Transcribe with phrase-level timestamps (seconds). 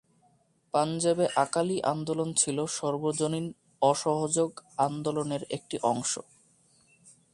[0.73, 3.45] পাঞ্জাবে আকালি আন্দোলন ছিল সর্বজনীন
[3.81, 4.49] অসহযোগ
[4.79, 6.11] আন্দোলনের একটি অংশ।